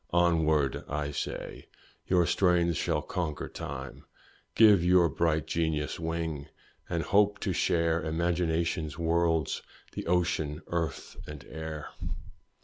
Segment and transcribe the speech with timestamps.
[0.09, 0.83] Onward!
[0.89, 1.67] I say
[2.07, 4.05] your strains shall conquer time;
[4.55, 6.47] Give your bright genius wing,
[6.89, 9.61] and hope to share Imagination's worlds
[9.91, 11.89] the ocean, earth, and air.